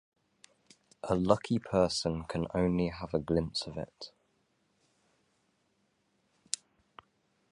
A 1.03 1.13
lucky 1.13 1.59
person 1.59 2.23
can 2.23 2.47
only 2.55 2.87
have 2.87 3.13
a 3.13 3.19
glimpse 3.19 3.67
of 3.67 3.77
it. 3.77 4.09